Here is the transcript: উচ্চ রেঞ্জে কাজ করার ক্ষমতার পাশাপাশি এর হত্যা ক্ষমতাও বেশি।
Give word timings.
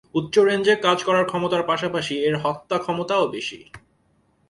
উচ্চ 0.15 0.35
রেঞ্জে 0.39 0.73
কাজ 0.75 0.97
করার 1.03 1.25
ক্ষমতার 1.25 1.63
পাশাপাশি 1.63 2.15
এর 2.23 2.35
হত্যা 2.37 2.77
ক্ষমতাও 2.77 3.25
বেশি। 3.27 3.59